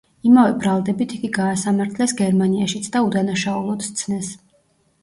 [0.27, 4.35] იმავე ბრალდებით იგი გაასამართლეს გერმანიაშიც და უდანაშაულოდ სცნეს.